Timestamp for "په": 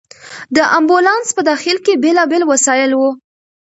1.35-1.41